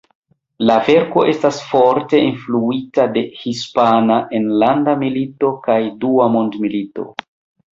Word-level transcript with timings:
La 0.69 0.75
verko 0.85 1.25
estas 1.33 1.59
forte 1.73 2.21
influita 2.29 3.05
de 3.17 3.23
Hispana 3.43 4.17
enlanda 4.41 4.97
milito 5.05 5.53
kaj 5.69 5.81
Dua 6.07 6.31
mondmilito. 6.39 7.07